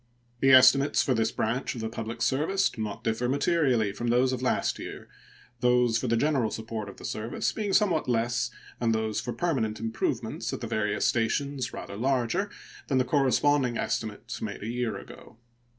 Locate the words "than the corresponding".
12.87-13.77